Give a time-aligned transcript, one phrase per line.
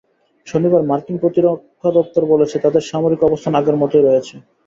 [0.47, 4.35] শনিবার মার্কিন প্রতিরক্ষা দপ্তর বলেছে, তাদের সামরিক অবস্থান আগের মতোই রয়েছে।